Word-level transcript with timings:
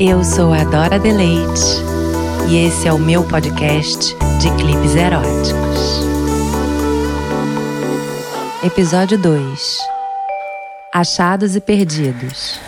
Eu 0.00 0.22
sou 0.22 0.52
a 0.52 0.62
Dora 0.62 0.96
Deleite 0.96 1.82
e 2.48 2.56
esse 2.56 2.86
é 2.86 2.92
o 2.92 3.00
meu 3.00 3.24
podcast 3.24 4.14
de 4.40 4.48
clipes 4.56 4.94
eróticos. 4.94 6.04
Episódio 8.62 9.18
2 9.18 9.78
Achados 10.94 11.56
e 11.56 11.60
Perdidos. 11.60 12.60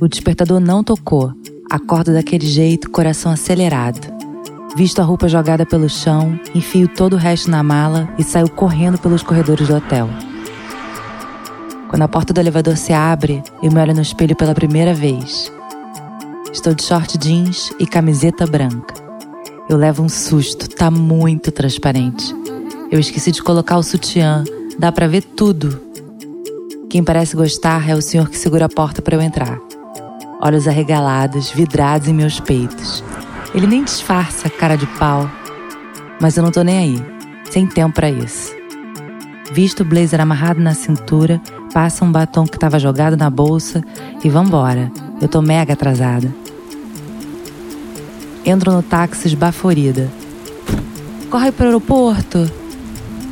O 0.00 0.06
despertador 0.06 0.60
não 0.60 0.84
tocou. 0.84 1.32
Acordo 1.68 2.12
daquele 2.12 2.46
jeito, 2.46 2.90
coração 2.90 3.32
acelerado. 3.32 4.14
Visto 4.76 5.00
a 5.00 5.04
roupa 5.04 5.26
jogada 5.26 5.66
pelo 5.66 5.88
chão, 5.88 6.38
enfio 6.54 6.86
todo 6.86 7.14
o 7.14 7.18
resto 7.18 7.50
na 7.50 7.64
mala 7.64 8.08
e 8.16 8.22
saio 8.22 8.48
correndo 8.48 8.96
pelos 8.96 9.24
corredores 9.24 9.66
do 9.66 9.74
hotel. 9.74 10.08
Quando 11.94 12.02
a 12.02 12.08
porta 12.08 12.32
do 12.32 12.40
elevador 12.40 12.76
se 12.76 12.92
abre, 12.92 13.40
eu 13.62 13.70
me 13.70 13.80
olho 13.80 13.94
no 13.94 14.02
espelho 14.02 14.34
pela 14.34 14.52
primeira 14.52 14.92
vez. 14.92 15.52
Estou 16.52 16.74
de 16.74 16.82
short 16.82 17.16
jeans 17.18 17.70
e 17.78 17.86
camiseta 17.86 18.44
branca. 18.48 18.96
Eu 19.68 19.76
levo 19.76 20.02
um 20.02 20.08
susto, 20.08 20.68
tá 20.68 20.90
muito 20.90 21.52
transparente. 21.52 22.34
Eu 22.90 22.98
esqueci 22.98 23.30
de 23.30 23.40
colocar 23.40 23.76
o 23.76 23.82
sutiã, 23.84 24.42
dá 24.76 24.90
para 24.90 25.06
ver 25.06 25.22
tudo. 25.22 25.80
Quem 26.90 27.04
parece 27.04 27.36
gostar 27.36 27.88
é 27.88 27.94
o 27.94 28.02
senhor 28.02 28.28
que 28.28 28.38
segura 28.38 28.64
a 28.64 28.68
porta 28.68 29.00
para 29.00 29.14
eu 29.14 29.22
entrar. 29.22 29.60
Olhos 30.42 30.66
arregalados, 30.66 31.52
vidrados 31.52 32.08
em 32.08 32.12
meus 32.12 32.40
peitos. 32.40 33.04
Ele 33.54 33.68
nem 33.68 33.84
disfarça, 33.84 34.50
cara 34.50 34.74
de 34.74 34.88
pau. 34.98 35.30
Mas 36.20 36.36
eu 36.36 36.42
não 36.42 36.50
tô 36.50 36.64
nem 36.64 36.76
aí, 36.76 37.06
sem 37.52 37.68
tempo 37.68 37.94
para 37.94 38.10
isso. 38.10 38.52
Visto 39.52 39.82
o 39.82 39.84
blazer 39.84 40.20
amarrado 40.20 40.60
na 40.60 40.74
cintura, 40.74 41.40
passa 41.74 42.04
um 42.04 42.12
batom 42.12 42.46
que 42.46 42.56
estava 42.56 42.78
jogado 42.78 43.16
na 43.16 43.28
bolsa 43.28 43.82
e 44.22 44.28
vambora. 44.30 44.92
Eu 45.20 45.26
tô 45.26 45.42
mega 45.42 45.72
atrasada. 45.72 46.32
Entro 48.46 48.70
no 48.70 48.80
táxi 48.80 49.26
esbaforida. 49.26 50.08
Corre 51.28 51.50
para 51.50 51.64
o 51.64 51.66
aeroporto. 51.66 52.48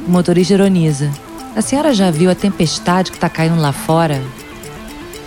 O 0.09 0.11
motorista 0.11 0.55
ironiza. 0.55 1.09
A 1.55 1.63
senhora 1.63 1.95
já 1.95 2.11
viu 2.11 2.29
a 2.33 2.35
tempestade 2.35 3.13
que 3.13 3.19
tá 3.19 3.29
caindo 3.29 3.61
lá 3.61 3.71
fora? 3.71 4.21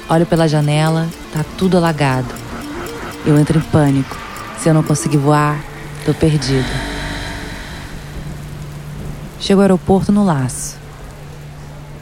Olho 0.09 0.25
pela 0.25 0.45
janela, 0.45 1.07
tá 1.31 1.45
tudo 1.57 1.77
alagado. 1.77 2.27
Eu 3.25 3.39
entro 3.39 3.59
em 3.59 3.61
pânico. 3.61 4.17
Se 4.57 4.67
eu 4.67 4.73
não 4.73 4.83
conseguir 4.83 5.17
voar, 5.17 5.57
tô 6.05 6.13
perdida. 6.13 6.67
Chego 9.39 9.61
ao 9.61 9.63
aeroporto 9.63 10.11
no 10.11 10.25
laço. 10.25 10.84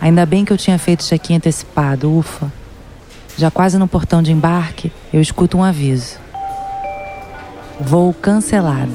Ainda 0.03 0.25
bem 0.25 0.43
que 0.43 0.51
eu 0.51 0.57
tinha 0.57 0.77
feito 0.77 1.05
check-in 1.05 1.37
antecipado, 1.37 2.13
ufa. 2.13 2.51
Já 3.37 3.49
quase 3.49 3.77
no 3.77 3.87
portão 3.87 4.21
de 4.21 4.33
embarque, 4.33 4.91
eu 5.13 5.21
escuto 5.21 5.57
um 5.57 5.63
aviso. 5.63 6.17
Voo 7.79 8.13
cancelado. 8.13 8.91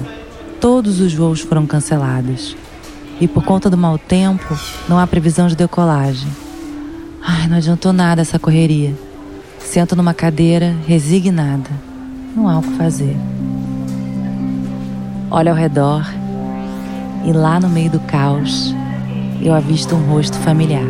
Todos 0.61 1.00
os 1.00 1.15
voos 1.15 1.41
foram 1.41 1.67
cancelados. 1.67 2.55
E 3.19 3.27
por 3.27 3.42
conta 3.42 3.70
do 3.70 3.77
mau 3.78 3.97
tempo, 3.97 4.55
não 4.87 4.98
há 4.98 5.06
previsão 5.06 5.48
de 5.48 5.56
decolagem. 5.56 6.28
Ai, 7.22 7.48
não 7.48 7.56
adiantou 7.56 7.95
nada 7.95 8.20
essa 8.20 8.39
correria. 8.39 8.95
Sento 9.61 9.97
numa 9.97 10.12
cadeira, 10.12 10.77
resignada. 10.87 11.70
Não 12.37 12.47
há 12.50 12.59
o 12.59 12.62
que 12.62 12.77
fazer. 12.77 13.17
Olho 15.31 15.48
ao 15.48 15.56
redor 15.56 16.06
e 17.25 17.33
lá 17.33 17.59
no 17.59 17.70
meio 17.70 17.89
do 17.89 18.00
caos, 18.00 18.75
eu 19.41 19.55
avisto 19.55 19.94
um 19.94 20.00
rosto 20.11 20.36
familiar. 20.39 20.84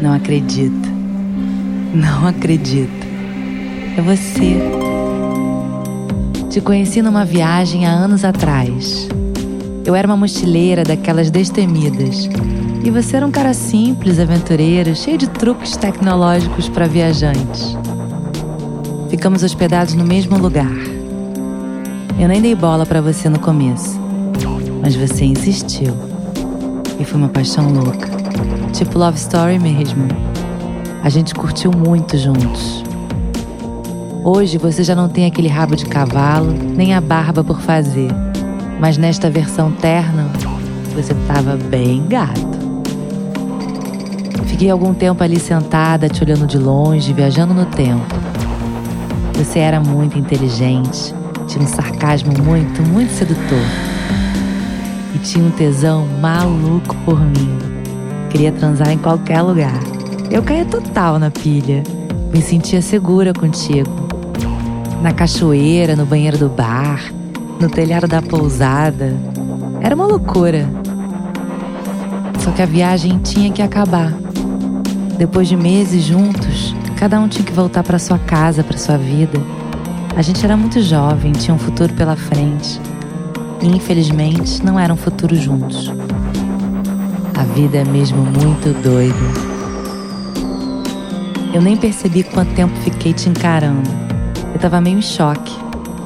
Não 0.00 0.12
acredito. 0.12 0.88
Não 1.92 2.26
acredito. 2.26 3.06
É 3.96 4.02
você. 4.02 4.58
Te 6.50 6.60
conheci 6.60 7.02
numa 7.02 7.24
viagem 7.24 7.84
há 7.84 7.90
anos 7.90 8.24
atrás. 8.24 9.08
Eu 9.84 9.94
era 9.94 10.06
uma 10.06 10.16
mochileira 10.16 10.84
daquelas 10.84 11.30
destemidas. 11.30 12.28
E 12.84 12.90
você 12.90 13.16
era 13.16 13.26
um 13.26 13.30
cara 13.30 13.54
simples, 13.54 14.20
aventureiro, 14.20 14.94
cheio 14.94 15.18
de 15.18 15.28
truques 15.28 15.76
tecnológicos 15.76 16.68
para 16.68 16.86
viajantes. 16.86 17.76
Ficamos 19.08 19.42
hospedados 19.42 19.94
no 19.94 20.04
mesmo 20.04 20.38
lugar. 20.38 20.72
Eu 22.18 22.28
nem 22.28 22.40
dei 22.40 22.54
bola 22.54 22.86
para 22.86 23.00
você 23.00 23.28
no 23.28 23.38
começo 23.38 24.03
mas 24.80 24.94
você 24.94 25.24
insistiu. 25.24 25.94
E 26.98 27.04
foi 27.04 27.18
uma 27.18 27.28
paixão 27.28 27.68
louca. 27.72 28.08
Tipo 28.72 28.98
love 28.98 29.16
story 29.18 29.58
mesmo. 29.58 30.06
A 31.02 31.08
gente 31.08 31.34
curtiu 31.34 31.70
muito 31.70 32.16
juntos. 32.16 32.84
Hoje 34.22 34.56
você 34.56 34.82
já 34.82 34.94
não 34.94 35.08
tem 35.08 35.26
aquele 35.26 35.48
rabo 35.48 35.76
de 35.76 35.84
cavalo, 35.84 36.52
nem 36.52 36.94
a 36.94 37.00
barba 37.00 37.44
por 37.44 37.60
fazer. 37.60 38.08
Mas 38.80 38.96
nesta 38.96 39.30
versão 39.30 39.70
terna, 39.70 40.30
você 40.94 41.14
tava 41.26 41.56
bem 41.56 42.06
gato. 42.06 42.54
Fiquei 44.46 44.70
algum 44.70 44.94
tempo 44.94 45.22
ali 45.22 45.38
sentada, 45.38 46.08
te 46.08 46.22
olhando 46.22 46.46
de 46.46 46.58
longe, 46.58 47.12
viajando 47.12 47.52
no 47.52 47.66
tempo. 47.66 48.14
Você 49.34 49.58
era 49.58 49.80
muito 49.80 50.18
inteligente, 50.18 51.14
tinha 51.48 51.64
um 51.64 51.66
sarcasmo 51.66 52.32
muito, 52.42 52.80
muito 52.82 53.12
sedutor 53.12 53.93
tinha 55.24 55.42
um 55.42 55.50
tesão 55.50 56.06
maluco 56.20 56.94
por 57.04 57.18
mim. 57.18 57.58
Queria 58.28 58.52
transar 58.52 58.90
em 58.90 58.98
qualquer 58.98 59.40
lugar. 59.40 59.80
Eu 60.30 60.42
caía 60.42 60.66
total 60.66 61.18
na 61.18 61.30
pilha. 61.30 61.82
Me 62.32 62.42
sentia 62.42 62.82
segura 62.82 63.32
contigo. 63.32 63.90
Na 65.02 65.12
cachoeira, 65.12 65.96
no 65.96 66.04
banheiro 66.04 66.36
do 66.36 66.48
bar, 66.48 67.10
no 67.58 67.70
telhado 67.70 68.06
da 68.06 68.20
pousada. 68.20 69.16
Era 69.80 69.94
uma 69.94 70.06
loucura. 70.06 70.68
Só 72.40 72.50
que 72.50 72.60
a 72.60 72.66
viagem 72.66 73.18
tinha 73.18 73.50
que 73.50 73.62
acabar. 73.62 74.12
Depois 75.16 75.48
de 75.48 75.56
meses 75.56 76.04
juntos, 76.04 76.74
cada 76.96 77.18
um 77.18 77.28
tinha 77.28 77.44
que 77.44 77.52
voltar 77.52 77.82
para 77.82 77.98
sua 77.98 78.18
casa, 78.18 78.62
para 78.62 78.76
sua 78.76 78.98
vida. 78.98 79.40
A 80.16 80.20
gente 80.20 80.44
era 80.44 80.56
muito 80.56 80.82
jovem, 80.82 81.32
tinha 81.32 81.54
um 81.54 81.58
futuro 81.58 81.94
pela 81.94 82.14
frente 82.14 82.78
e 83.64 83.68
infelizmente 83.68 84.62
não 84.62 84.78
eram 84.78 84.94
futuros 84.94 85.38
juntos. 85.38 85.90
A 87.34 87.44
vida 87.44 87.78
é 87.78 87.84
mesmo 87.84 88.22
muito 88.22 88.74
doida. 88.82 89.14
Eu 91.52 91.62
nem 91.62 91.76
percebi 91.76 92.22
quanto 92.22 92.54
tempo 92.54 92.74
fiquei 92.80 93.14
te 93.14 93.28
encarando. 93.28 93.88
Eu 94.52 94.60
tava 94.60 94.80
meio 94.80 94.98
em 94.98 95.02
choque. 95.02 95.56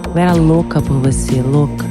Eu 0.06 0.16
era 0.16 0.32
louca 0.34 0.80
por 0.80 0.98
você, 1.00 1.42
louca. 1.42 1.84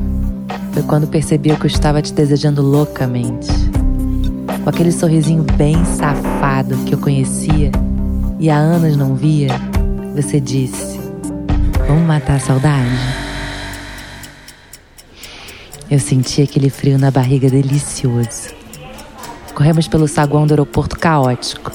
Foi 0.72 0.82
quando 0.82 1.06
percebi 1.06 1.54
que 1.54 1.66
eu 1.66 1.70
estava 1.70 2.00
te 2.00 2.14
desejando 2.14 2.62
loucamente. 2.62 3.48
Com 4.64 4.70
aquele 4.70 4.90
sorrisinho 4.90 5.42
bem 5.56 5.84
safado 5.84 6.76
que 6.84 6.94
eu 6.94 6.98
conhecia 6.98 7.70
e 8.40 8.48
há 8.48 8.56
anos 8.56 8.96
não 8.96 9.14
via, 9.14 9.48
você 10.14 10.40
disse: 10.40 10.98
Vamos 11.86 12.06
matar 12.06 12.36
a 12.36 12.40
saudade? 12.40 12.88
Eu 15.90 15.98
senti 15.98 16.40
aquele 16.40 16.70
frio 16.70 16.98
na 16.98 17.10
barriga 17.10 17.50
delicioso. 17.50 18.54
Corremos 19.54 19.86
pelo 19.86 20.08
saguão 20.08 20.46
do 20.46 20.52
aeroporto 20.52 20.98
caótico. 20.98 21.70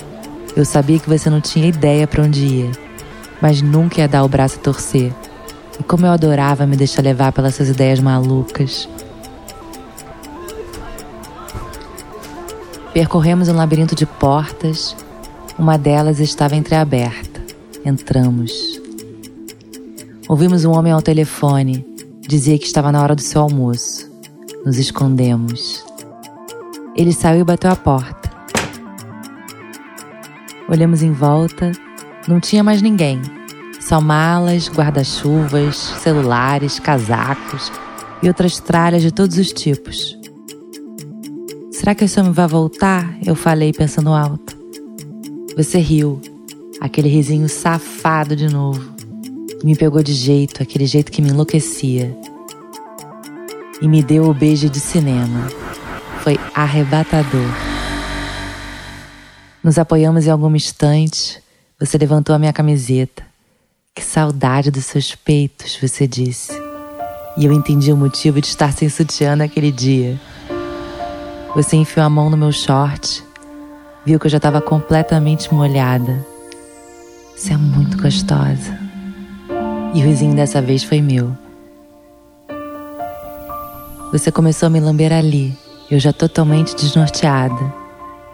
Eu 0.55 0.65
sabia 0.65 0.97
que 0.97 1.07
você 1.07 1.29
não 1.29 1.39
tinha 1.39 1.67
ideia 1.67 2.07
para 2.07 2.23
onde 2.23 2.43
ia, 2.43 2.71
mas 3.39 3.61
nunca 3.61 4.01
ia 4.01 4.07
dar 4.07 4.23
o 4.23 4.27
braço 4.27 4.57
a 4.57 4.61
torcer. 4.61 5.13
E 5.79 5.83
como 5.83 6.05
eu 6.05 6.11
adorava 6.11 6.65
me 6.65 6.75
deixar 6.75 7.01
levar 7.01 7.31
pelas 7.31 7.55
suas 7.55 7.69
ideias 7.69 7.99
malucas. 7.99 8.87
Percorremos 12.93 13.47
um 13.47 13.55
labirinto 13.55 13.95
de 13.95 14.05
portas. 14.05 14.95
Uma 15.57 15.77
delas 15.77 16.19
estava 16.19 16.55
entreaberta. 16.55 17.41
Entramos. 17.85 18.51
Ouvimos 20.27 20.65
um 20.65 20.71
homem 20.71 20.91
ao 20.91 21.01
telefone. 21.01 21.85
Dizia 22.27 22.57
que 22.57 22.65
estava 22.65 22.91
na 22.91 23.01
hora 23.01 23.15
do 23.15 23.21
seu 23.21 23.41
almoço. 23.41 24.11
Nos 24.65 24.77
escondemos. 24.77 25.85
Ele 26.95 27.13
saiu 27.13 27.41
e 27.41 27.43
bateu 27.43 27.71
a 27.71 27.75
porta. 27.75 28.29
Olhamos 30.67 31.03
em 31.03 31.11
volta. 31.11 31.71
Não 32.27 32.39
tinha 32.39 32.63
mais 32.63 32.81
ninguém. 32.81 33.21
Só 33.87 34.01
malas, 34.01 34.67
guarda-chuvas, 34.67 35.77
celulares, 35.77 36.77
casacos 36.77 37.71
e 38.21 38.27
outras 38.27 38.59
tralhas 38.59 39.01
de 39.01 39.13
todos 39.13 39.37
os 39.37 39.53
tipos. 39.53 40.19
Será 41.71 41.95
que 41.95 42.03
esse 42.03 42.19
homem 42.19 42.33
vai 42.33 42.49
voltar? 42.49 43.17
Eu 43.25 43.33
falei 43.33 43.71
pensando 43.71 44.09
alto. 44.09 44.57
Você 45.55 45.77
riu, 45.79 46.19
aquele 46.81 47.07
risinho 47.07 47.47
safado 47.47 48.35
de 48.35 48.49
novo. 48.49 48.93
Me 49.63 49.73
pegou 49.73 50.03
de 50.03 50.11
jeito, 50.11 50.61
aquele 50.61 50.85
jeito 50.85 51.09
que 51.09 51.21
me 51.21 51.29
enlouquecia. 51.29 52.13
E 53.81 53.87
me 53.87 54.03
deu 54.03 54.25
o 54.25 54.33
beijo 54.33 54.69
de 54.69 54.81
cinema. 54.81 55.47
Foi 56.25 56.37
arrebatador. 56.53 57.53
Nos 59.63 59.79
apoiamos 59.79 60.27
em 60.27 60.29
algum 60.29 60.53
instante. 60.53 61.41
Você 61.79 61.97
levantou 61.97 62.35
a 62.35 62.39
minha 62.39 62.51
camiseta. 62.51 63.26
Que 63.97 64.03
saudade 64.03 64.69
dos 64.69 64.85
seus 64.85 65.15
peitos, 65.15 65.75
você 65.81 66.07
disse. 66.07 66.53
E 67.35 67.45
eu 67.45 67.51
entendi 67.51 67.91
o 67.91 67.97
motivo 67.97 68.39
de 68.39 68.45
estar 68.45 68.71
sem 68.71 68.87
sutiã 68.89 69.35
naquele 69.35 69.71
dia. 69.71 70.21
Você 71.55 71.77
enfiou 71.77 72.05
a 72.05 72.09
mão 72.09 72.29
no 72.29 72.37
meu 72.37 72.51
short, 72.51 73.23
viu 74.05 74.19
que 74.19 74.27
eu 74.27 74.29
já 74.29 74.37
estava 74.37 74.61
completamente 74.61 75.51
molhada. 75.51 76.23
Você 77.35 77.53
é 77.53 77.57
muito 77.57 77.99
gostosa. 77.99 78.77
E 79.95 79.99
o 79.99 80.05
risinho 80.05 80.35
dessa 80.35 80.61
vez 80.61 80.83
foi 80.83 81.01
meu. 81.01 81.35
Você 84.11 84.31
começou 84.31 84.67
a 84.67 84.69
me 84.69 84.79
lamber 84.79 85.11
ali, 85.11 85.57
eu 85.89 85.99
já 85.99 86.13
totalmente 86.13 86.75
desnorteada. 86.75 87.73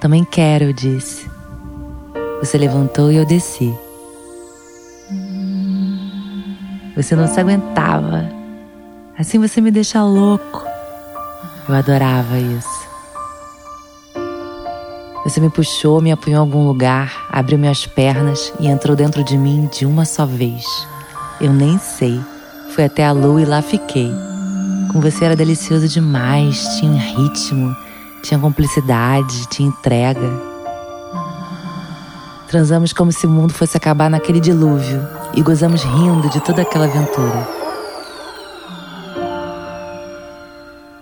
Também 0.01 0.25
quero, 0.25 0.65
eu 0.65 0.74
disse. 0.74 1.25
Você 2.42 2.57
levantou 2.57 3.10
e 3.10 3.15
eu 3.15 3.25
desci. 3.25 3.74
Você 6.95 7.16
não 7.16 7.28
se 7.28 7.40
aguentava. 7.40 8.30
Assim 9.18 9.40
você 9.40 9.60
me 9.60 9.72
deixa 9.72 10.04
louco. 10.04 10.63
Eu 11.68 11.75
adorava 11.75 12.38
isso. 12.38 12.84
Você 15.24 15.40
me 15.40 15.50
puxou, 15.50 16.01
me 16.01 16.12
apunhou 16.12 16.38
em 16.38 16.48
algum 16.48 16.68
lugar, 16.68 17.28
abriu 17.31 17.57
minhas 17.57 17.88
pernas 17.88 18.54
e 18.60 18.68
entrou 18.68 18.95
dentro 18.95 19.24
de 19.24 19.38
mim 19.38 19.69
de 19.72 19.86
uma 19.86 20.04
só 20.06 20.25
vez. 20.25 20.66
Eu 21.40 21.54
nem 21.54 21.78
sei. 21.78 22.19
Fui 22.72 22.84
até 22.84 23.06
a 23.06 23.12
lua 23.12 23.42
e 23.42 23.46
lá 23.46 23.62
fiquei. 23.62 24.12
Com 24.92 25.00
você 25.00 25.25
era 25.25 25.36
delicioso 25.36 25.88
demais, 25.88 26.68
tinha 26.80 27.01
ritmo, 27.01 27.75
tinha 28.22 28.39
cumplicidade, 28.39 29.48
tinha 29.48 29.69
entrega. 29.69 30.52
Transamos 32.53 32.94
como 32.94 33.11
se 33.11 33.25
o 33.25 33.29
mundo 33.31 33.51
fosse 33.51 33.75
acabar 33.75 34.11
naquele 34.11 34.39
dilúvio 34.39 35.01
e 35.35 35.41
gozamos 35.41 35.81
rindo 35.81 36.29
de 36.29 36.39
toda 36.39 36.61
aquela 36.61 36.85
aventura. 36.85 37.47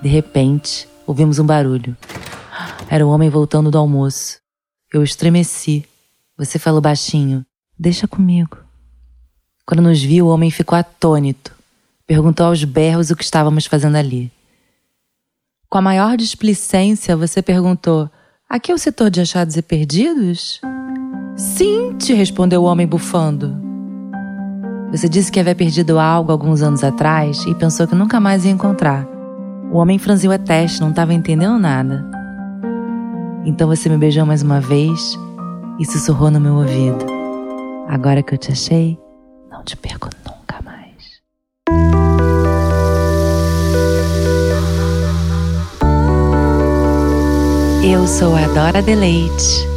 De 0.02 0.08
repente, 0.08 0.88
ouvimos 1.06 1.40
um 1.40 1.46
barulho. 1.46 1.94
Era 2.90 3.06
o 3.06 3.10
homem 3.10 3.30
voltando 3.30 3.70
do 3.70 3.78
almoço. 3.78 4.40
Eu 4.94 5.04
estremeci. 5.04 5.86
Você 6.38 6.58
falou 6.58 6.80
baixinho: 6.80 7.46
Deixa 7.78 8.08
comigo. 8.08 8.58
Quando 9.66 9.82
nos 9.82 10.02
viu, 10.02 10.28
o 10.28 10.30
homem 10.30 10.50
ficou 10.50 10.78
atônito. 10.78 11.52
Perguntou 12.08 12.46
aos 12.46 12.64
berros 12.64 13.12
o 13.12 13.16
que 13.18 13.26
estávamos 13.26 13.66
fazendo 13.66 13.98
ali. 13.98 14.32
Com 15.70 15.80
a 15.80 15.82
maior 15.82 16.16
displicência, 16.16 17.18
você 17.18 17.42
perguntou: 17.42 18.10
Aqui 18.52 18.70
é 18.70 18.76
o 18.76 18.78
setor 18.78 19.10
de 19.10 19.22
achados 19.22 19.56
e 19.56 19.62
perdidos? 19.62 20.60
Sim, 21.38 21.96
te 21.98 22.14
respondeu 22.14 22.62
o 22.62 22.66
homem 22.66 22.86
bufando. 22.86 23.58
Você 24.92 25.08
disse 25.08 25.32
que 25.32 25.40
havia 25.40 25.56
perdido 25.56 25.98
algo 25.98 26.34
alguns 26.34 26.62
anos 26.62 26.84
atrás 26.84 27.46
e 27.46 27.56
pensou 27.56 27.88
que 27.88 27.96
nunca 27.96 28.20
mais 28.20 28.44
ia 28.44 28.52
encontrar. 28.52 29.08
O 29.72 29.78
homem 29.78 29.98
franziu 29.98 30.34
a 30.34 30.38
testa, 30.38 30.84
não 30.84 30.90
estava 30.90 31.14
entendendo 31.14 31.58
nada. 31.58 32.06
Então 33.46 33.70
você 33.70 33.88
me 33.88 33.98
beijou 33.98 34.26
mais 34.26 34.44
uma 34.44 34.60
vez 34.60 35.18
e 35.80 35.86
sussurrou 35.86 36.30
no 36.30 36.42
meu 36.42 36.56
ouvido: 36.56 37.06
Agora 37.88 38.22
que 38.22 38.34
eu 38.34 38.38
te 38.38 38.52
achei, 38.52 39.00
não 39.50 39.64
te 39.64 39.78
perco 39.78 40.10
Eu 47.84 48.08
sou 48.08 48.36
a 48.36 48.46
Dora 48.48 48.80
Deleite 48.80 49.68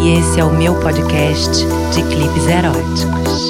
e 0.00 0.12
esse 0.12 0.38
é 0.38 0.44
o 0.44 0.52
meu 0.52 0.72
podcast 0.80 1.50
de 1.92 2.02
clipes 2.04 2.46
eróticos. 2.46 3.49